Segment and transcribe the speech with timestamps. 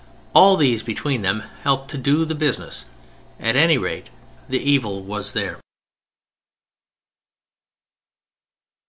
[0.33, 2.85] All these between them helped to do the business.
[3.39, 4.09] At any rate
[4.49, 5.59] the evil was there.